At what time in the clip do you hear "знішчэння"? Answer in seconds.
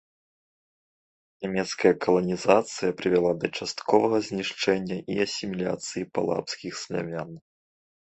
4.29-4.97